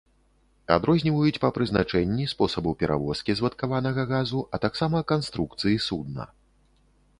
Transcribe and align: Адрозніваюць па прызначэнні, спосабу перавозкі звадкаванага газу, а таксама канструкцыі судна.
Адрозніваюць 0.75 1.41
па 1.43 1.49
прызначэнні, 1.57 2.25
спосабу 2.33 2.73
перавозкі 2.81 3.37
звадкаванага 3.41 4.07
газу, 4.15 4.41
а 4.55 4.63
таксама 4.67 5.05
канструкцыі 5.15 5.77
судна. 5.89 6.23